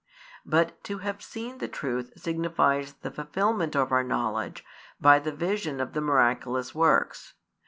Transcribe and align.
But 0.43 0.83
to 0.85 0.97
have 0.97 1.21
seen 1.21 1.59
the 1.59 1.67
Truth 1.67 2.13
signifies 2.17 2.93
the 2.93 3.11
fulfilment 3.11 3.75
of 3.75 3.91
our 3.91 4.03
knowledge 4.03 4.65
by 4.99 5.19
the 5.19 5.31
vision 5.31 5.79
of 5.79 5.93
the 5.93 6.01
miraculous 6.01 6.73
works. 6.73 7.35